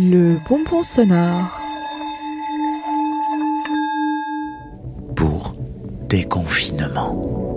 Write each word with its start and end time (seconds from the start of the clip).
Le 0.00 0.38
bonbon 0.48 0.84
sonore. 0.84 1.60
pour 5.16 5.54
déconfinement. 6.08 7.47